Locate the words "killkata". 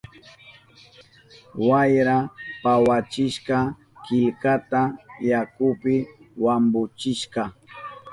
4.05-4.81